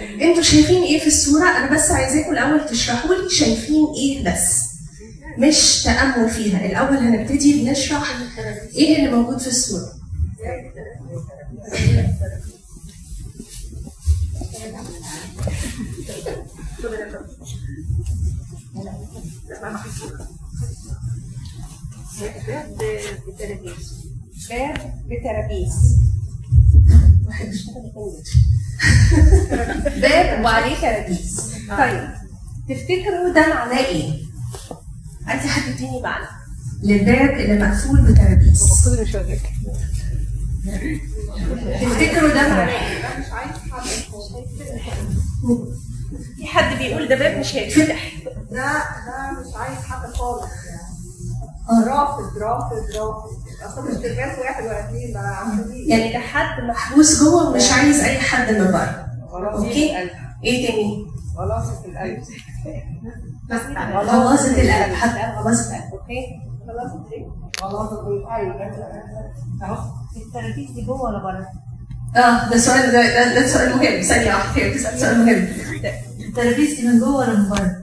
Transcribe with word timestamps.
أنتوا 0.00 0.42
شايفين 0.42 0.82
إيه 0.82 1.00
في 1.00 1.06
الصورة؟ 1.06 1.44
أنا 1.48 1.74
بس 1.74 1.90
عايزاكم 1.90 2.32
الأول 2.32 2.66
تشرحوا 2.68 3.14
لي 3.14 3.30
شايفين 3.30 3.86
إيه 3.96 4.32
بس. 4.32 4.64
مش 5.38 5.82
تأمل 5.82 6.30
فيها، 6.30 6.66
الأول 6.66 6.96
هنبتدي 6.96 7.62
بنشرح 7.64 8.16
إيه 8.74 8.96
اللي 8.98 9.16
موجود 9.16 9.38
في 9.38 9.46
الصورة. 9.48 9.92
باب 22.20 23.04
بترابيز 23.26 23.94
باب 24.50 25.02
بترابيز. 25.08 25.74
باب 30.00 30.44
وعليه 30.44 30.76
ترابيز. 30.76 31.52
طيب 31.78 32.08
تفتكروا 32.68 33.34
ده 33.34 33.54
معناه 33.54 33.78
إيه؟ 33.86 34.24
عايزة 35.26 35.48
حد 35.48 35.70
يديني 35.72 36.00
معنى 36.02 36.26
للباب 36.82 37.30
اللي 37.40 37.66
مقفول 37.68 38.00
بترابيز. 38.02 38.62
كل 38.84 39.06
شغلك 39.12 39.40
تفتكروا 41.82 42.28
ده 42.34 42.48
معناه 42.48 42.68
إيه؟ 42.68 43.04
في 46.36 46.46
حد 46.46 46.78
بيقول 46.78 47.08
ده 47.08 47.16
باب 47.16 47.38
مش 47.38 47.54
هيتفتح 47.56 48.12
ده 48.50 48.72
ده 49.06 49.40
مش 49.40 49.54
عايز 49.56 49.78
حد 49.78 50.12
خالص 50.14 50.50
يعني 50.66 51.84
رافض 51.86 52.38
رافض 52.38 52.96
رافض 52.96 53.43
عشرين 53.64 55.14
يعني 55.88 56.12
ده 56.12 56.18
حد 56.18 56.62
محبوس 56.64 57.22
جوه 57.22 57.50
ومش 57.50 57.72
عايز 57.72 58.00
أي 58.00 58.18
حد 58.18 58.52
من 58.52 58.72
بره. 58.72 59.06
okay؟ 59.32 59.96
إيه 60.44 60.66
تاني؟ 60.66 61.04
غلاصة 61.38 61.84
القلب. 61.84 62.22
غلاظة 63.92 64.50
القلب 64.50 64.94
حد 64.94 65.18
قال 65.18 65.30
غلاظة 65.44 65.76
القلب. 65.76 65.92
okay؟ 65.92 66.26
غلاصة 66.68 67.04
إيه؟ 67.12 67.26
غلاصة 67.62 68.08
القلب. 68.08 68.72
أهو. 69.62 69.76
الترابيس 70.16 70.70
دي 70.70 70.82
جوه 70.82 71.02
ولا 71.02 71.18
بره؟ 71.18 71.46
آه 72.22 72.50
ده 72.50 72.58
سؤال 72.58 72.92
ده, 72.92 73.34
ده, 73.34 73.46
سؤال 73.46 73.70
مهم. 73.76 74.02
ثانية 74.02 74.26
واحدة. 74.34 74.62
هي 74.62 74.70
بتسأل 74.70 74.98
سؤال 75.00 75.18
مهم. 75.18 75.46
الترابيس 76.28 76.80
دي 76.80 76.88
من 76.88 76.98
جوه 77.00 77.16
ولا 77.16 77.34
من 77.38 77.48
بره؟ 77.48 77.76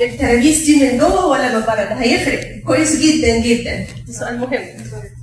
الترابيس 0.00 0.64
دي 0.66 0.92
من 0.92 0.98
جوه 0.98 1.26
ولا 1.26 1.58
من 1.58 1.66
بره؟ 1.66 1.74
ده 1.84 1.94
هيفرق. 2.00 2.62
كويس 2.66 2.96
جدا 2.96 3.38
جدا. 3.38 3.86
ده 4.06 4.12
سؤال 4.12 4.40
مهم. 4.40 4.64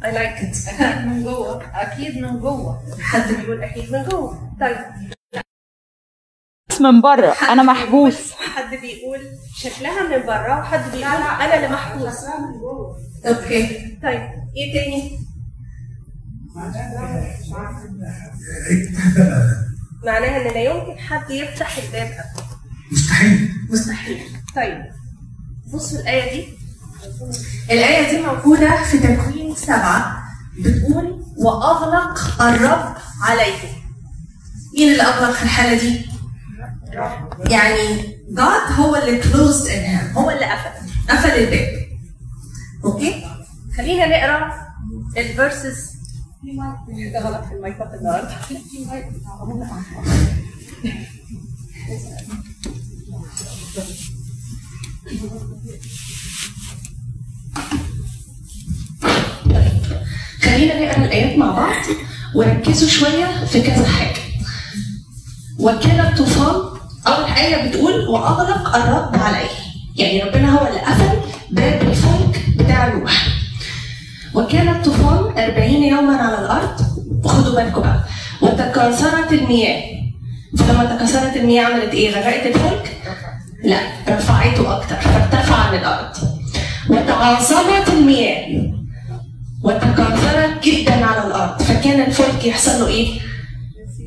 I 0.03 0.11
like 0.11 0.37
it. 0.43 0.55
من 1.07 1.23
جوه. 1.23 1.81
أكيد 1.81 2.17
من 2.21 2.39
جوه. 2.39 2.81
حد 3.01 3.33
بيقول 3.33 3.63
أكيد 3.63 3.91
من 3.91 4.03
جوه. 4.03 4.51
طيب. 4.61 4.77
من 6.81 7.01
بره 7.01 7.35
أنا 7.49 7.63
محبوس. 7.63 8.31
حد 8.33 8.75
بيقول 8.75 9.19
شكلها 9.55 10.03
من 10.17 10.25
بره 10.25 10.59
وحد 10.59 10.83
بيقول 10.91 11.03
أنا 11.03 11.55
اللي 11.55 11.67
محبوس. 11.67 12.23
من 12.23 12.59
جوه. 12.59 12.97
أوكي. 13.25 13.97
طيب. 14.03 14.29
إيه 14.57 14.73
تاني؟ 14.73 15.19
معناها 20.03 20.37
إن 20.49 20.53
لا 20.53 20.63
يمكن 20.63 20.99
حد 20.99 21.31
يفتح 21.31 21.77
الباب 21.77 22.07
ابدا. 22.11 22.43
مستحيل. 22.91 23.49
مستحيل. 23.69 24.19
طيب. 24.55 24.83
بصوا 25.73 25.99
الآية 25.99 26.33
دي. 26.33 26.62
الآية 27.71 28.11
دي 28.11 28.25
موجودة 28.25 28.83
في 28.83 28.97
تكوين 28.99 29.55
سبعة. 29.55 30.23
بتقول 30.59 31.23
وأغلق 31.37 32.41
الرب 32.41 32.95
عليكم. 33.21 33.67
مين 34.77 34.91
اللي 34.91 35.03
أغلق 35.03 35.31
في 35.31 35.43
الحالة 35.43 35.79
دي؟ 35.79 36.05
يعني 37.51 38.13
God 38.35 38.71
هو 38.71 38.95
اللي 38.95 39.21
closed 39.23 39.65
in 39.65 40.13
him. 40.13 40.17
هو 40.17 40.31
اللي 40.31 40.45
قفل. 40.45 40.89
قفل 41.09 41.29
الباب. 41.29 41.83
okay؟ 42.85 43.25
خلينا 43.77 44.05
نقرأ 44.05 44.53
ال 45.17 45.28
verses 45.28 45.93
ده 47.13 47.19
غلط 47.19 47.45
في 47.45 47.53
المايكات 47.53 47.93
النهارده 47.93 48.29
وركزوا 62.35 62.89
شوية 62.89 63.45
في 63.45 63.61
كذا 63.61 63.85
حاجة. 63.85 64.19
وكان 65.59 65.99
الطوفان 65.99 66.55
أول 67.07 67.31
إيه 67.37 67.69
بتقول 67.69 68.07
وأغلق 68.07 68.75
الرب 68.75 69.15
عليه 69.15 69.49
يعني 69.95 70.23
ربنا 70.23 70.49
هو 70.59 70.67
اللي 70.67 70.79
قفل 70.79 71.19
باب 71.51 71.81
الفلك 71.81 72.45
بتاع 72.57 72.87
نوح 72.93 73.27
وكان 74.33 74.67
الطوفان 74.75 75.43
أربعين 75.43 75.83
يوما 75.83 76.17
على 76.17 76.39
الأرض. 76.39 76.81
وخدوا 77.23 77.55
بالكم 77.55 77.81
بقى. 77.81 78.03
وتكاثرت 78.41 79.33
المياه. 79.33 79.83
فلما 80.57 80.95
تكاثرت 80.95 81.37
المياه 81.37 81.65
عملت 81.65 81.93
إيه؟ 81.93 82.11
غرقت 82.11 82.45
الفلك؟ 82.47 82.97
لا 83.63 83.79
رفعته 84.09 84.77
أكتر. 84.77 84.95
فارتفع 84.95 85.55
عن 85.55 85.75
الأرض. 85.75 86.15
وتعاظمت 86.89 87.89
المياه. 87.93 88.73
وتكاثرت 89.63 90.63
جدا 90.63 91.05
على 91.05 91.27
الأرض. 91.27 91.61
فكان 91.93 92.05
الفلك 92.05 92.45
يحصل 92.45 92.71
له 92.79 92.87
إيه؟ 92.87 93.19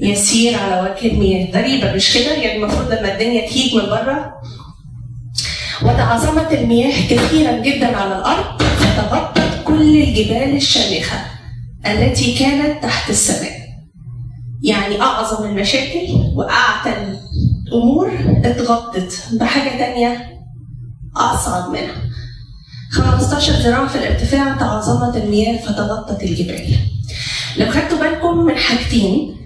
يسير 0.02 0.58
على 0.58 0.80
وجه 0.80 1.12
المياه 1.12 1.50
غريبة 1.52 1.92
مش 1.92 2.14
كده؟ 2.14 2.32
يعني 2.34 2.56
المفروض 2.56 2.92
لما 2.92 3.12
الدنيا 3.12 3.48
تهيج 3.48 3.74
من 3.74 3.86
بره 3.86 4.34
وتعاظمت 5.82 6.52
المياه 6.52 7.08
كثيرا 7.10 7.52
جدا 7.52 7.96
على 7.96 8.18
الأرض 8.18 8.62
فتغطت 8.62 9.64
كل 9.64 9.96
الجبال 9.96 10.56
الشامخة 10.56 11.18
التي 11.86 12.34
كانت 12.38 12.82
تحت 12.82 13.10
السماء 13.10 13.52
يعني 14.62 15.00
أعظم 15.00 15.44
المشاكل 15.44 16.06
وأعتى 16.34 16.94
الأمور 17.68 18.12
اتغطت 18.44 19.28
بحاجة 19.40 19.78
تانية 19.78 20.26
أصعب 21.16 21.70
منها 21.70 22.05
15 22.90 23.52
ذراع 23.52 23.86
في 23.86 23.98
الارتفاع 23.98 24.56
تعاظمت 24.56 25.16
المياه 25.16 25.58
فتغطت 25.58 26.22
الجبال. 26.22 26.76
لو 27.56 27.70
خدتوا 27.70 27.98
بالكم 27.98 28.44
من 28.44 28.56
حاجتين 28.56 29.36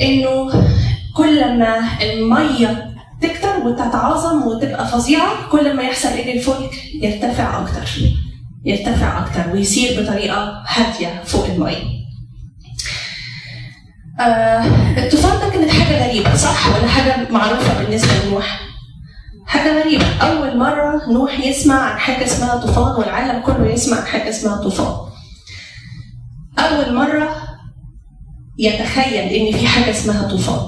إنه 0.00 0.50
كل 1.16 1.58
ما 1.58 2.02
المية 2.02 2.92
تكتر 3.20 3.56
وتتعاظم 3.66 4.46
وتبقى 4.46 4.88
فظيعة 4.88 5.48
كل 5.50 5.76
ما 5.76 5.82
يحصل 5.82 6.08
إن 6.08 6.28
الفلك 6.38 6.70
يرتفع 7.02 7.62
أكتر 7.62 7.88
يرتفع 8.64 9.26
أكتر 9.26 9.52
ويسير 9.52 10.02
بطريقة 10.02 10.62
هادية 10.68 11.22
فوق 11.24 11.44
المية. 11.46 12.02
آه 14.20 14.64
الطوفان 14.98 15.40
ده 15.40 15.48
كانت 15.54 15.70
حاجة 15.70 16.08
غريبة 16.08 16.36
صح؟ 16.36 16.66
ولا 16.76 16.88
حاجة 16.88 17.28
معروفة 17.30 17.82
بالنسبة 17.84 18.10
لنوح 18.26 18.60
حاجة 19.46 19.82
غريبة. 19.82 20.04
أول 20.22 20.58
مرة 20.58 21.12
نوح 21.12 21.40
يسمع 21.40 21.74
عن 21.74 21.98
حاجة 21.98 22.24
اسمها 22.24 22.56
طوفان 22.56 22.92
والعالم 23.00 23.42
كله 23.42 23.66
يسمع 23.70 23.96
عن 23.96 24.06
حاجة 24.06 24.28
اسمها 24.28 24.56
طوفان. 24.56 24.96
أول 26.58 26.94
مرة 26.94 27.36
يتخيل 28.58 29.24
إن 29.32 29.58
في 29.58 29.66
حاجة 29.66 29.90
اسمها 29.90 30.28
طوفان. 30.28 30.60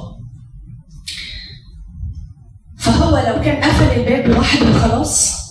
فهو 2.78 3.10
لو 3.10 3.42
كان 3.44 3.62
قفل 3.64 4.00
الباب 4.00 4.26
لوحده 4.30 4.70
وخلاص 4.70 5.44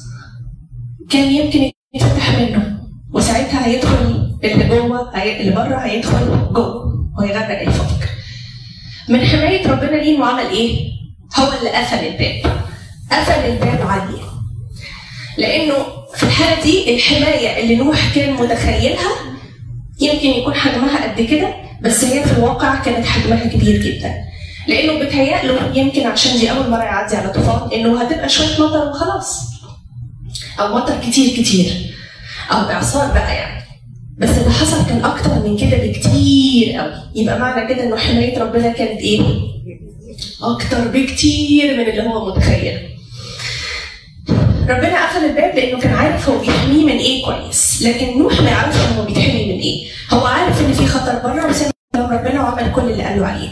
كان 1.09 1.31
يمكن 1.31 1.71
يتفتح 1.93 2.39
منه. 2.39 2.79
وساعتها 3.13 3.65
هيدخل 3.65 4.33
اللي 4.43 4.67
جوه 4.69 5.17
هي... 5.17 5.41
اللي 5.41 5.51
بره 5.55 5.75
هيدخل 5.77 6.53
جوه 6.53 7.09
ويغرق 7.19 7.61
الفلك 7.61 8.09
من 9.09 9.19
حماية 9.25 9.67
ربنا 9.71 9.89
ليه 9.95 10.17
انه 10.17 10.25
عمل 10.25 10.45
إيه؟ 10.49 10.91
هو 11.39 11.53
اللي 11.59 11.69
قفل 11.69 11.95
الباب. 11.97 12.63
قفل 13.19 13.45
الباب 13.45 13.87
عليه 13.87 14.23
لأنه 15.37 15.73
في 16.15 16.23
الحالة 16.23 16.63
دي 16.63 16.95
الحماية 16.95 17.59
اللي 17.63 17.75
نوح 17.75 18.15
كان 18.15 18.33
متخيلها 18.33 19.11
يمكن 20.01 20.27
يكون 20.27 20.53
حجمها 20.53 21.03
قد 21.13 21.21
كده 21.21 21.55
بس 21.81 22.03
هي 22.03 22.23
في 22.23 22.31
الواقع 22.37 22.75
كانت 22.75 23.05
حجمها 23.05 23.45
كبير 23.45 23.81
جدا. 23.81 24.13
لأنه 24.67 24.99
بيتهيأ 24.99 25.45
له 25.45 25.71
يمكن 25.77 26.07
عشان 26.07 26.39
دي 26.39 26.51
أول 26.51 26.69
مرة 26.69 26.83
يعدي 26.83 27.15
على 27.15 27.29
طوفان 27.33 27.71
إنه 27.79 28.01
هتبقى 28.01 28.29
شوية 28.29 28.53
مطر 28.59 28.89
وخلاص. 28.89 29.39
أو 30.59 30.75
مطر 30.75 30.99
كتير 31.09 31.29
كتير. 31.37 31.73
أو 32.51 32.57
إعصار 32.57 33.11
بقى 33.13 33.35
يعني. 33.35 33.63
بس 34.17 34.29
اللي 34.29 34.51
حصل 34.51 34.85
كان 34.85 35.05
أكتر 35.05 35.29
من 35.33 35.57
كده 35.57 35.77
بكتير 35.77 36.75
قوي 36.77 36.93
يبقى 37.15 37.39
معنى 37.39 37.73
كده 37.73 37.83
إنه 37.83 37.95
حماية 37.97 38.39
ربنا 38.39 38.71
كانت 38.71 38.99
إيه؟ 38.99 39.21
أكتر 40.43 40.87
بكتير 40.87 41.77
من 41.77 41.89
اللي 41.89 42.01
هو 42.03 42.25
متخيل 42.35 42.92
ربنا 44.69 45.05
قفل 45.07 45.25
الباب 45.25 45.55
لأنه 45.55 45.79
كان 45.79 45.93
عارف 45.93 46.29
هو 46.29 46.39
بيحميه 46.39 46.85
من 46.85 46.91
إيه 46.97 47.25
كويس. 47.25 47.81
لكن 47.81 48.17
نوح 48.19 48.41
ما 48.41 48.49
يعرفش 48.49 48.77
هو 48.79 49.05
بيتحمي 49.05 49.45
من 49.53 49.59
إيه. 49.59 49.87
هو 50.13 50.25
عارف 50.25 50.61
إن 50.61 50.73
في 50.73 50.87
خطر 50.87 51.19
بره 51.19 51.53
كلام 51.93 52.11
ربنا 52.11 52.41
وعمل 52.43 52.71
كل 52.73 52.81
اللي 52.91 53.03
قاله 53.03 53.25
عليه. 53.27 53.49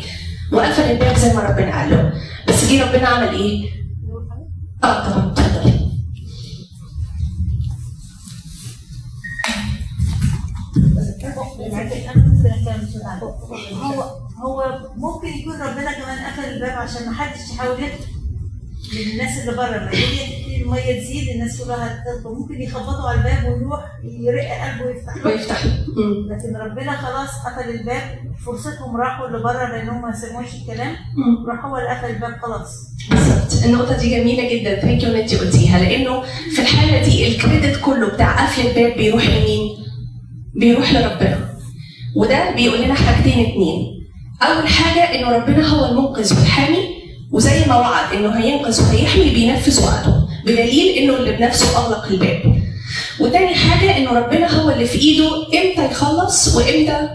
وقفل 0.53 0.81
الباب 0.81 1.15
زي 1.17 1.33
ما 1.33 1.41
ربنا 1.41 1.79
قال 1.79 1.89
له 1.91 2.13
بس 2.47 2.71
جه 2.71 2.83
ربنا 2.91 3.07
عمل 3.07 3.35
إيه؟ 3.35 3.69
آه 4.83 5.09
طبعا 5.09 5.31
اتفضلي 5.31 5.73
هو 13.73 14.03
هو 14.43 14.79
ممكن 14.97 15.27
يكون 15.27 15.53
ربنا 15.61 15.91
كمان 15.93 16.25
قفل 16.25 16.45
الباب 16.45 16.77
عشان 16.77 17.05
ما 17.05 17.13
حدش 17.15 17.49
يحاول 17.53 17.83
يدخل 17.83 18.05
من 18.93 19.11
الناس 19.11 19.37
اللي 19.39 19.57
بره. 19.57 19.89
يجي 19.95 20.40
الميه 20.61 21.01
تزيد 21.01 21.29
الناس 21.29 21.61
كلها 21.61 21.85
هتدخل 21.87 22.29
ممكن 22.29 22.61
يخبطوا 22.61 23.09
على 23.09 23.17
الباب 23.17 23.53
ويروح 23.53 23.79
يرق 24.03 24.47
قلبه 24.61 24.85
ويفتح. 24.85 25.25
ويفتح. 25.25 25.65
لكن 26.29 26.55
ربنا 26.55 26.97
خلاص 26.97 27.29
قفل 27.29 27.69
الباب. 27.69 28.01
فرصتهم 28.45 28.97
راحوا 28.97 29.27
اللي 29.27 29.39
بره 29.39 29.67
لانهم 29.67 30.01
ما 30.01 30.15
سمعوش 30.15 30.47
الكلام. 30.61 30.95
راح 31.47 31.65
هو 31.65 31.77
اللي 31.77 31.89
قفل 31.89 32.09
الباب 32.09 32.39
خلاص. 32.41 32.69
بالظبط. 33.09 33.63
النقطة 33.65 33.97
دي 33.97 34.09
جميلة 34.09 34.53
جدا. 34.53 34.79
thank 34.81 35.03
you 35.03 35.09
ان 35.09 35.15
انت 35.15 35.35
قلتيها. 35.35 35.79
لأنه 35.79 36.21
في 36.55 36.61
الحالة 36.61 37.03
دي 37.03 37.27
ال 37.27 37.35
credit 37.35 37.79
كله 37.81 38.07
بتاع 38.07 38.45
قفل 38.45 38.67
الباب 38.67 38.97
بيروح 38.97 39.25
لمين؟ 39.25 39.77
بيروح 40.55 40.93
لربنا. 40.93 41.49
وده 42.15 42.51
بيقول 42.55 42.81
لنا 42.81 42.93
حاجتين 42.93 43.45
اتنين. 43.45 44.01
أول 44.41 44.67
حاجة 44.67 44.99
إنه 45.15 45.31
ربنا 45.31 45.67
هو 45.67 45.85
المنقذ 45.85 46.39
والحامي 46.39 47.01
وزي 47.31 47.65
ما 47.65 47.79
وعد 47.79 48.13
إنه 48.13 48.29
هينقذ 48.39 48.81
وهيحمي 48.81 49.29
بينفذ 49.29 49.85
وعده. 49.85 50.20
بدليل 50.45 50.97
إنه 50.97 51.15
اللي 51.17 51.31
بنفسه 51.31 51.77
أغلق 51.77 52.05
الباب. 52.05 52.61
وتاني 53.19 53.55
حاجة 53.55 53.97
إنه 53.97 54.11
ربنا 54.11 54.51
هو 54.61 54.69
اللي 54.69 54.85
في 54.85 54.97
إيده 54.99 55.27
إمتى 55.45 55.85
يخلص 55.91 56.55
وإمتى 56.55 57.09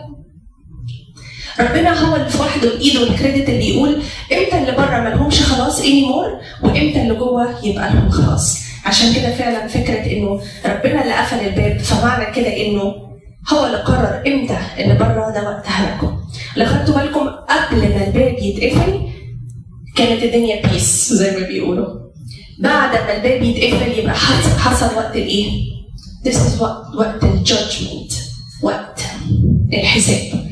ربنا 1.61 2.01
هو 2.01 2.17
اللي 2.17 2.29
في 2.29 2.41
وحده 2.43 2.69
بايده 2.69 3.03
الكريدت 3.03 3.49
اللي 3.49 3.69
يقول 3.69 4.03
إمتى 4.33 4.59
اللي 4.59 4.73
بره 4.73 5.01
مالهمش 5.01 5.43
خلاص 5.43 5.81
اني 5.81 6.05
مور 6.05 6.27
وإمتى 6.63 7.03
اللي 7.03 7.15
جوه 7.15 7.67
يبقى 7.67 7.91
لهم 7.95 8.09
خلاص. 8.09 8.59
عشان 8.85 9.13
كده 9.15 9.31
فعلا 9.35 9.67
فكرة 9.69 10.13
إنه 10.13 10.41
ربنا 10.67 11.03
اللي 11.03 11.15
قفل 11.15 11.37
الباب 11.47 11.79
فمعنى 11.79 12.35
كده 12.35 12.57
إنه 12.67 12.83
هو 13.53 13.67
اللي 13.67 13.77
قرر 13.79 14.23
إمتى 14.27 14.59
اللي 14.79 14.95
بره 14.95 15.31
ده 15.31 15.43
وقت 15.51 15.65
هلاكم 15.67 16.21
لو 16.57 16.67
خدتوا 16.67 16.95
بالكم 17.01 17.27
قبل 17.29 17.77
ما 17.79 18.07
الباب 18.07 18.37
يتقفل 18.43 19.01
كانت 19.97 20.23
الدنيا 20.23 20.67
peace 20.69 21.13
زي 21.13 21.41
ما 21.41 21.47
بيقولوا. 21.47 22.06
بعد 22.59 22.91
ما 22.93 23.17
الباب 23.17 23.43
يتقفل 23.43 23.99
يبقى 23.99 24.15
حصل, 24.15 24.97
وقت 24.97 25.17
الإيه؟ 25.17 25.51
This 26.25 26.35
is 26.35 26.61
وقت 26.61 26.95
وقت 26.95 27.25
ال 27.25 27.35
judgment 27.35 28.13
وقت 28.63 29.01
الحساب 29.73 30.47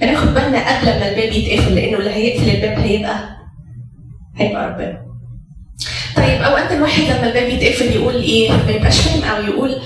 فناخد 0.00 0.26
بالنا 0.34 0.78
قبل 0.78 0.86
ما 0.86 1.08
الباب 1.08 1.32
يتقفل 1.32 1.74
لأنه 1.74 1.98
اللي 1.98 2.10
هيقفل 2.10 2.50
الباب 2.50 2.78
هيبقى 2.78 3.28
هيبقى 4.36 4.68
ربنا. 4.70 4.98
طيب 6.16 6.42
اوقات 6.42 6.72
الواحد 6.72 7.02
لما 7.02 7.26
الباب 7.28 7.48
يتقفل 7.48 7.84
يقول 7.86 8.14
إيه؟ 8.14 8.50
ما 8.52 8.70
يبقاش 8.70 9.00
فاهم 9.00 9.24
أو 9.24 9.42
يقول 9.42 9.76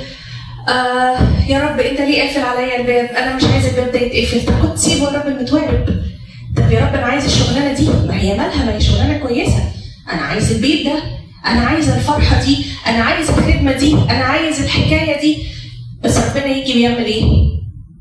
آه 0.68 1.18
يا 1.48 1.58
رب 1.58 1.80
أنت 1.80 2.00
ليه 2.00 2.22
قافل 2.22 2.40
عليا 2.40 2.80
الباب؟ 2.80 3.04
أنا 3.16 3.36
مش 3.36 3.44
عايز 3.44 3.66
الباب 3.66 3.92
ده 3.92 3.98
يتقفل، 4.00 4.46
طب 4.46 4.66
كنت 4.68 4.78
سيبه 4.78 5.08
الرب 5.08 5.26
المتوارب. 5.26 6.02
طب 6.56 6.70
يا 6.72 6.80
رب 6.80 6.94
أنا 6.94 7.06
عايز 7.06 7.24
الشغلانة 7.24 7.72
دي، 7.72 7.88
ما 8.08 8.20
هي 8.20 8.38
مالها 8.38 8.64
ما 8.64 8.74
هي 8.74 8.80
شغلانة 8.80 9.18
كويسة. 9.18 9.64
أنا 10.12 10.20
عايز 10.22 10.52
البيت 10.52 10.86
ده، 10.86 11.02
أنا 11.46 11.60
عايز 11.60 11.88
الفرحة 11.88 12.44
دي، 12.44 12.64
أنا 12.86 13.04
عايز 13.04 13.28
الخدمة 13.30 13.72
دي، 13.72 13.92
أنا 13.92 14.24
عايز 14.24 14.60
الحكاية 14.62 15.20
دي. 15.20 15.38
بس 16.04 16.16
ربنا 16.18 16.46
يجي 16.46 16.74
ويعمل 16.74 17.04
إيه؟ 17.04 17.24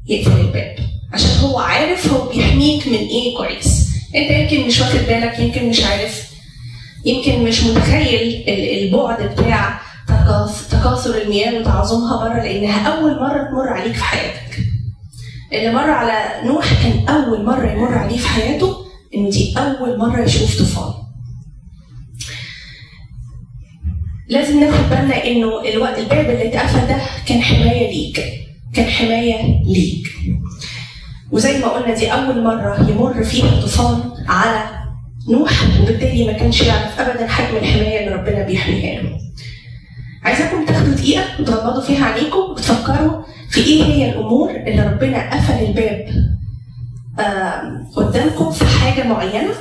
يقفل 0.07 0.39
الباب. 0.41 0.75
عشان 1.13 1.29
هو 1.41 1.59
عارف 1.59 2.13
هو 2.13 2.29
بيحميك 2.29 2.88
من 2.88 2.93
إيه 2.93 3.38
كويس 3.38 3.88
أنت 4.15 4.31
يمكن 4.31 4.67
مش 4.67 4.79
واخد 4.81 4.99
بالك 4.99 5.39
يمكن 5.39 5.69
مش 5.69 5.83
عارف 5.83 6.31
يمكن 7.05 7.43
مش 7.43 7.63
متخيل 7.63 8.43
ال- 8.47 8.83
البعد 8.83 9.23
بتاع 9.23 9.81
تكاث- 10.07 10.71
تكاثر 10.71 11.21
المياه 11.21 11.59
وتعظمها 11.59 12.17
بره 12.17 12.44
لأنها 12.44 12.87
أول 12.87 13.11
مرة 13.19 13.47
تمر 13.49 13.67
عليك 13.69 13.94
في 13.95 14.03
حياتك 14.03 14.59
اللي 15.53 15.71
مر 15.73 15.89
على 15.89 16.47
نوح 16.47 16.65
كان 16.83 17.07
أول 17.15 17.45
مرة 17.45 17.71
يمر 17.71 17.94
عليه 17.97 18.17
في 18.17 18.27
حياته 18.27 18.75
انه 19.15 19.29
دي 19.29 19.55
أول 19.57 19.97
مرة 19.99 20.23
يشوف 20.23 20.57
طوفان 20.57 20.94
لازم 24.31 24.60
ناخد 24.60 24.89
بالنا 24.89 25.25
إنه 25.25 25.62
الوقت 25.74 26.00
الباب 26.00 26.30
اللي 26.30 26.48
اتقفل 26.48 26.88
ده 26.88 26.98
كان 27.25 27.42
حماية 27.42 27.92
ليك. 27.92 28.22
كان 28.74 28.86
حماية 28.86 29.63
ليك. 29.66 30.07
وزي 31.31 31.57
ما 31.60 31.68
قلنا 31.68 31.95
دي 31.95 32.13
أول 32.13 32.44
مرة 32.44 32.89
يمر 32.89 33.24
فيها 33.24 33.62
طوفان 33.62 34.12
على 34.28 34.63
نوح 35.30 35.51
وبالتالي 35.81 36.25
ما 36.28 36.33
كانش 36.33 36.62
يعرف 36.62 37.00
أبدا 37.00 37.28
حجم 37.28 37.57
الحماية 37.57 38.00
اللي 38.00 38.16
ربنا 38.16 38.44
بيحميها 38.44 39.01
له. 39.01 39.18
عايزاكم 40.24 40.66
تاخدوا 40.66 40.94
دقيقة 40.94 41.24
وتغمضوا 41.39 41.81
فيها 41.81 42.06
عينيكم 42.06 42.38
وتفكروا 42.39 43.22
في 43.50 43.62
إيه 43.62 43.83
هي 43.83 44.10
الأمور 44.10 44.50
اللي 44.51 44.81
ربنا 44.88 45.33
قفل 45.36 45.66
الباب 45.66 46.06
قدامكم 47.95 48.51
في 48.51 48.66
حاجة 48.66 49.07
معينة 49.07 49.51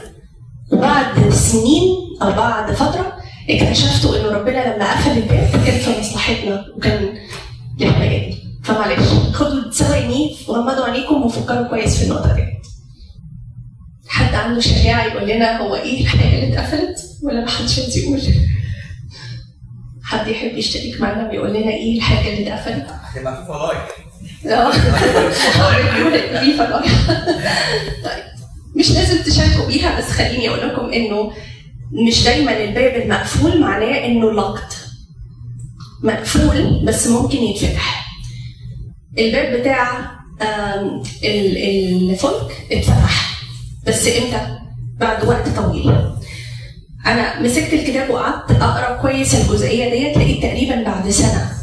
وبعد 0.72 1.28
سنين 1.30 1.88
أو 2.22 2.30
بعد 2.32 2.72
فترة. 2.72 3.19
اكتشفتوا 3.50 4.16
إنه 4.16 4.28
ربنا 4.38 4.74
لما 4.76 4.92
قفل 4.92 5.10
الباب 5.10 5.64
كان 5.66 5.78
في 5.78 6.00
مصلحتنا 6.00 6.64
وكان 6.76 7.08
للحماية 7.80 8.30
دي. 8.30 8.36
فمعلش 8.64 9.08
خدوا 9.32 9.70
ثواني 9.70 10.36
وغمضوا 10.48 10.84
عينيكم 10.84 11.22
وفكروا 11.22 11.68
كويس 11.68 11.98
في 11.98 12.04
النقطة 12.04 12.34
دي. 12.34 12.42
حد 14.08 14.34
عنده 14.34 14.60
شجاعة 14.60 15.04
يقول 15.04 15.28
لنا 15.28 15.60
هو 15.62 15.74
إيه 15.74 16.00
الحاجة 16.02 16.20
اللي 16.34 16.52
اتقفلت 16.54 16.98
ولا 17.22 17.44
محدش 17.44 17.78
عايز 17.78 17.98
يقول؟ 17.98 18.20
حد 20.02 20.28
يحب 20.28 20.58
يشترك 20.58 21.00
معانا 21.00 21.30
ويقول 21.30 21.50
لنا 21.50 21.70
إيه 21.72 21.96
الحاجة 21.96 22.28
اللي 22.34 22.54
اتقفلت؟ 22.54 22.86
هتبقى 23.02 23.36
في 23.36 23.48
فضايح 23.48 23.88
آه 24.46 25.96
بيقول 25.96 26.18
في 26.40 26.56
فضايح. 26.58 27.10
طيب 28.04 28.24
مش 28.76 28.90
لازم 28.90 29.22
تشاركوا 29.22 29.66
بيها 29.66 29.98
بس 29.98 30.04
خليني 30.10 30.48
أقول 30.48 30.68
لكم 30.68 30.92
إنه 30.92 31.32
مش 31.92 32.24
دايما 32.24 32.64
الباب 32.64 33.02
المقفول 33.02 33.60
معناه 33.60 34.04
إنه 34.06 34.32
لوكت 34.32 34.86
مقفول 36.02 36.84
بس 36.84 37.06
ممكن 37.06 37.38
يتفتح. 37.38 38.06
الباب 39.18 39.60
بتاع 39.60 40.10
الفلك 41.24 42.66
اتفتح. 42.72 43.40
بس 43.86 44.06
إمتى؟ 44.06 44.58
بعد 44.98 45.24
وقت 45.24 45.48
طويل. 45.48 45.94
أنا 47.06 47.42
مسكت 47.42 47.72
الكتاب 47.74 48.10
وقعدت 48.10 48.50
أقرأ 48.50 49.02
كويس 49.02 49.34
الجزئية 49.34 49.90
ديت 49.90 50.18
لقيت 50.18 50.42
تقريبا 50.42 50.82
بعد 50.82 51.10
سنة. 51.10 51.59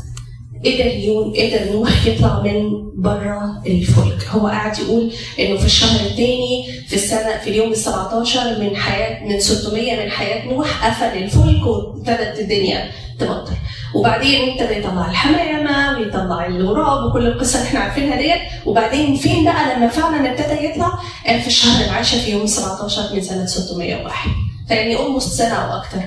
قدر 0.66 0.86
يون 0.86 1.34
قدر 1.34 1.72
نوح 1.74 2.06
يطلع 2.06 2.42
من 2.42 2.70
بره 2.98 3.62
الفلك. 3.68 4.28
هو 4.32 4.48
قاعد 4.48 4.80
يقول 4.80 5.12
إنه 5.40 5.58
في 5.58 5.66
الشهر 5.66 6.06
الثاني 6.06 6.66
في 6.88 6.96
السنة 6.96 7.38
في 7.44 7.50
اليوم 7.50 7.72
ال 7.72 7.78
17 7.78 8.60
من 8.60 8.76
حياه 8.76 9.24
من 9.24 9.40
600 9.40 10.04
من 10.04 10.12
حياة 10.12 10.46
نوح 10.54 10.86
قفل 10.88 11.18
الفلك 11.18 11.66
وابتدت 11.68 12.40
الدنيا 12.40 12.92
تمطر 13.20 13.54
وبعدين 13.96 14.50
ابتدى 14.50 14.80
يطلع 14.80 15.10
الحمامة 15.10 16.00
ويطلع 16.00 16.46
الغراب 16.46 17.04
وكل 17.10 17.28
القصة 17.28 17.58
اللي 17.60 17.68
إحنا 17.70 17.80
عارفينها 17.80 18.18
ديت. 18.22 18.42
وبعدين 18.66 19.16
فين 19.16 19.46
بقى 19.46 19.76
لما 19.76 19.88
فعلا 19.88 20.32
ابتدى 20.32 20.66
يطلع؟ 20.66 20.92
قال 21.28 21.42
في 21.42 21.48
الشهر 21.48 21.86
العاشر 21.86 22.18
في 22.18 22.32
يوم 22.32 22.46
17 22.46 23.16
من 23.16 23.22
سنة 23.22 23.46
601 23.46 24.30
فيعني 24.68 24.96
اولموست 24.98 25.34
سنة 25.38 25.54
أو 25.54 25.78
أكتر 25.80 26.00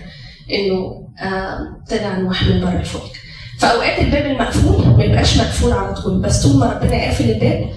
إنه 0.52 1.06
آه، 1.22 1.58
طلع 1.90 2.18
نوح 2.18 2.42
من 2.42 2.60
بره 2.60 2.80
الفلك. 2.80 3.12
فاوقات 3.60 3.98
الباب 3.98 4.26
المقفول 4.26 4.86
ما 4.96 5.04
يبقاش 5.04 5.38
مقفول 5.38 5.72
على 5.72 5.94
طول 5.94 6.20
بس 6.22 6.46
طول 6.46 6.56
ما 6.60 6.72
ربنا 6.72 6.92
قافل 7.04 7.30
الباب 7.30 7.70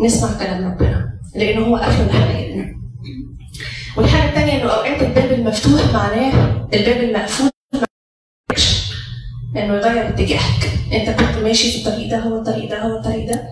نسمع 0.00 0.32
كلام 0.38 0.64
ربنا 0.72 1.18
لأنه 1.36 1.66
هو 1.66 1.76
قافل 1.76 2.10
حمايتنا 2.10 2.74
والحاجة 3.96 4.28
الثانية 4.28 4.52
إنه 4.62 4.70
أوقات 4.72 5.02
الباب 5.02 5.32
المفتوح 5.32 5.92
معناه 5.94 6.66
الباب 6.74 7.04
المقفول 7.04 7.50
إنه 9.56 9.74
يغير 9.74 10.08
اتجاهك 10.08 10.70
أنت 10.92 11.10
كنت 11.10 11.36
ماشي 11.42 11.70
في 11.72 11.78
الطريق 11.88 12.10
ده 12.10 12.18
هو 12.18 12.38
الطريق 12.38 12.70
ده 12.70 12.82
هو 12.82 12.96
الطريق 12.98 13.26
ده 13.32 13.42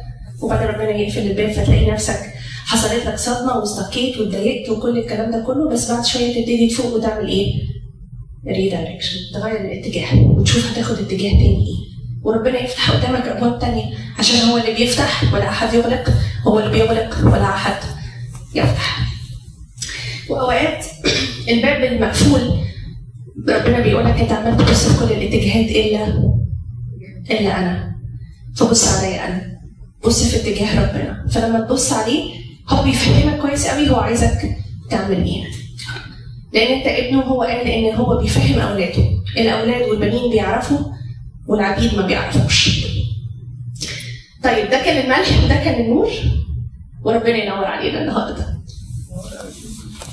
وبعدين 0.43 0.69
ربنا 0.69 0.91
يقفل 0.91 1.19
الباب 1.31 1.51
فتلاقي 1.53 1.91
نفسك 1.91 2.19
حصلت 2.67 3.07
لك 3.07 3.17
صدمة 3.19 3.57
واستقيت 3.59 4.19
واتضايقت 4.19 4.71
وكل 4.71 4.99
الكلام 4.99 5.31
ده 5.31 5.41
كله 5.47 5.69
بس 5.69 5.91
بعد 5.91 6.05
شوية 6.05 6.35
تبتدي 6.35 6.69
تفوق 6.69 6.95
وتعمل 6.95 7.29
إيه؟ 7.29 7.55
ريدايركشن 8.49 9.19
تغير 9.35 9.61
الاتجاه. 9.61 10.15
وتشوف 10.15 10.73
هتاخد 10.73 10.99
اتجاه 10.99 11.31
تاني 11.31 11.67
إيه. 11.67 11.93
وربنا 12.23 12.61
يفتح 12.65 12.91
قدامك 12.91 13.27
أبواب 13.29 13.59
تانية. 13.59 13.85
عشان 14.19 14.37
هو 14.49 14.59
اللي 14.59 14.75
بيفتح 14.75 15.35
ولا 15.35 15.49
أحد 15.49 15.75
يغلق. 15.75 16.11
هو 16.47 16.59
اللي 16.59 16.71
بيغلق 16.71 17.19
ولا 17.25 17.45
أحد 17.45 17.77
يفتح. 18.55 18.99
وأوقات 20.29 20.85
الباب 21.51 21.93
المقفول 21.93 22.41
ربنا 23.49 23.81
بيقول 23.81 24.05
لك 24.05 24.21
أنت 24.21 24.33
عمال 24.33 24.57
تبص 24.57 24.85
في 24.89 25.07
كل 25.07 25.13
الاتجاهات 25.13 25.71
إلا 25.71 26.07
إلا 27.31 27.59
أنا. 27.59 27.97
فبص 28.57 28.89
عليا 28.89 29.27
أنا. 29.29 29.53
بص 30.05 30.23
في 30.23 30.37
اتجاه 30.37 30.83
ربنا. 30.83 31.27
فلما 31.31 31.61
تبص 31.61 31.93
عليه 31.93 32.23
هو 32.69 32.83
بيفهمك 32.83 33.41
كويس 33.41 33.67
قوي 33.67 33.91
هو 33.91 33.97
عايزك 33.97 34.57
تعمل 34.91 35.25
إيه. 35.25 35.62
لأن 36.53 36.73
أنت 36.75 36.87
ابنه 36.87 37.21
هو 37.21 37.43
قال 37.43 37.67
إن 37.67 37.95
هو 37.95 38.19
بيفهم 38.19 38.59
أولاده. 38.59 39.05
الأولاد 39.39 39.89
والبنين 39.89 40.31
بيعرفوا 40.31 40.79
والعبيد 41.47 41.95
ما 41.95 42.07
بيعرفوش. 42.07 42.87
طيب 44.45 44.71
ده 44.71 44.81
كان 44.83 45.05
الملح 45.05 45.45
وده 45.45 45.55
كان 45.55 45.81
النور. 45.81 46.11
وربنا 47.05 47.37
ينور 47.45 47.65
علينا 47.65 48.03
النهارده. 48.03 48.62